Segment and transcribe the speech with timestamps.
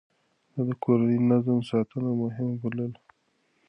[0.53, 2.99] ده د کورني نظم ساتنه مهمه بلله.